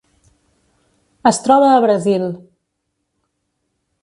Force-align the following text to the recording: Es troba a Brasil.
Es 1.31 1.39
troba 1.49 1.67
a 1.75 1.83
Brasil. 1.85 2.27